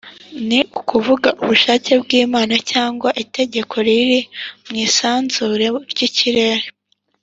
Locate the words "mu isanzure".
4.67-5.65